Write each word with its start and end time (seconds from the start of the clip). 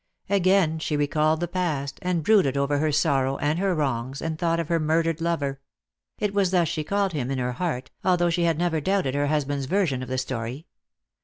Again 0.31 0.79
she 0.79 0.97
recalled 0.97 1.41
the 1.41 1.47
past, 1.47 1.99
and 2.01 2.23
brooded 2.23 2.57
over 2.57 2.79
her 2.79 2.91
sorrow 2.91 3.37
and 3.37 3.59
her 3.59 3.75
wrongs, 3.75 4.19
and 4.19 4.39
thought 4.39 4.59
of 4.59 4.67
her 4.67 4.79
murdered 4.79 5.21
lover— 5.21 5.59
it 6.17 6.33
was 6.33 6.49
thus 6.49 6.67
she 6.67 6.83
called 6.83 7.13
him 7.13 7.29
in 7.29 7.37
her 7.37 7.51
heart, 7.51 7.91
although 8.03 8.31
she 8.31 8.45
had 8.45 8.57
never 8.57 8.81
doubted 8.81 9.13
her 9.13 9.27
husband's 9.27 9.67
version 9.67 10.01
of 10.01 10.09
the 10.09 10.17
story. 10.17 10.65